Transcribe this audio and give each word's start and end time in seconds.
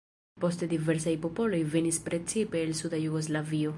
Poste 0.43 0.69
diversaj 0.71 1.13
popoloj 1.25 1.61
venis 1.75 2.01
precipe 2.07 2.65
el 2.67 2.73
suda 2.81 3.05
Jugoslavio. 3.09 3.69